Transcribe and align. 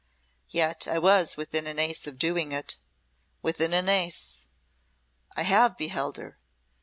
Yet 0.49 0.87
I 0.87 0.97
was 0.97 1.37
within 1.37 1.67
an 1.67 1.77
ace 1.77 2.07
of 2.07 2.17
doing 2.17 2.53
it 2.53 2.77
within 3.43 3.71
an 3.71 3.87
ace. 3.87 4.47
I 5.35 5.43
have 5.43 5.77
beheld 5.77 6.17
her! 6.17 6.39